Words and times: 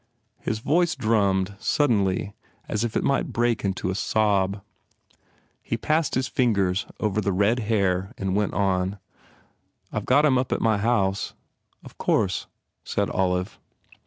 His 0.39 0.57
voice 0.57 0.95
drummed 0.95 1.53
suddenly 1.59 2.33
as 2.67 2.83
if 2.83 2.97
it 2.97 3.03
might 3.03 3.31
break 3.31 3.63
into 3.63 3.91
a 3.91 3.93
sob. 3.93 4.63
He 5.61 5.77
passed 5.77 6.15
his 6.15 6.27
fingers 6.27 6.87
over 6.99 7.21
the 7.21 7.31
red 7.31 7.59
hair 7.59 8.11
and 8.17 8.35
went 8.35 8.55
on, 8.55 8.97
"I 9.93 9.99
ve 9.99 10.05
got 10.05 10.25
him 10.25 10.39
up 10.39 10.51
at 10.51 10.59
my 10.59 10.79
house." 10.79 11.35
"Of 11.83 11.99
course," 11.99 12.47
said 12.83 13.11
Olive. 13.11 13.59